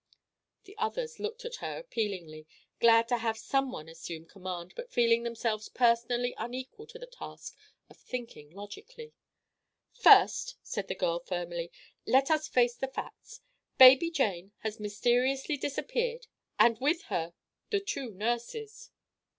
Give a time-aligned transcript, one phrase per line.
[0.63, 2.47] The others looked at her appealingly,
[2.79, 7.55] glad to have some one assume command but feeling themselves personally unequal to the task
[7.87, 9.13] of thinking logically.
[9.93, 11.71] "First," said the girl, firmly,
[12.07, 13.41] "let us face the facts.
[13.77, 16.25] Baby Jane has mysteriously disappeared,
[16.57, 17.35] and with her
[17.69, 18.89] the two nurses."